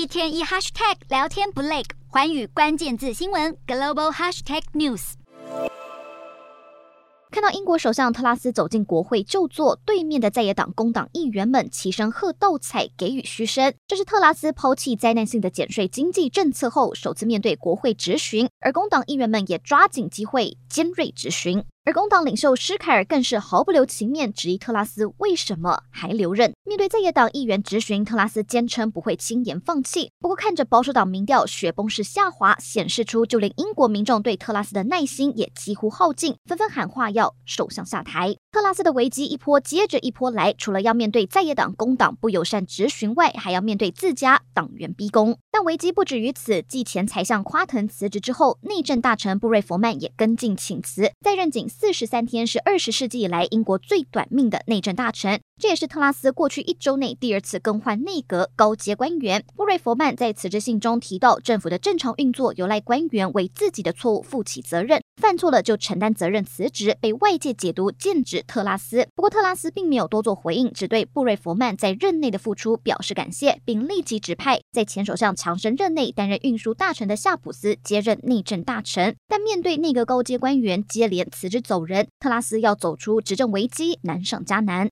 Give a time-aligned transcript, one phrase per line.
[0.00, 5.12] 一天一 hashtag 聊天不累，环宇关键字新闻 global hashtag news。
[7.30, 13.74] 看到英国首相特拉斯走进国会就座，对面的在野党工党议员们齐声喝倒彩，给予嘘声。
[13.86, 21.62] 这是特拉斯抛弃灾难性的减税经济政策后，首次面对国会质询，而工党议员们也抓紧机会尖锐质询。
[21.90, 26.52] 而工党领袖施凯尔更是毫不留情面质疑特拉斯为什么还留任。
[26.62, 30.12] 面对在野党议员质询，特拉斯坚称不会轻言放弃。
[30.20, 38.36] 不过，看着保守党民调雪崩式下滑，显示出就连英国民众对特拉斯的耐心也几乎耗尽，纷纷喊话要首相下台。
[38.52, 45.36] 特拉斯的危机一波接着一波来，除了要面对在野党工党不友善质询外，还要面对自家党员逼宫。
[45.62, 55.40] 危机不止于此，继前财相夸腾辞职之后，内政大臣布瑞佛曼也跟进请辞，在任仅四十三天，是二十世纪以来英国最短命的内政大臣。
[55.60, 59.44] 这也是特拉斯过去一周内第二次更换内阁高阶官员。
[59.54, 69.06] 布瑞佛曼在辞职信中提到，政府的正常运作由赖官员为自己的错误负起责任，犯错了就承担责任辞职，被外界解读剑指特拉斯。
[69.14, 79.14] 不过特拉斯并没有多做回应，只对布瑞佛曼在任内的付出表示感谢，并立即指派在前首相强生任内担任运输大臣的夏普斯接任内政大臣。
[79.28, 84.88] 但面对内阁高阶官员接连辞职走人，特拉斯要走出执政危机难上加难。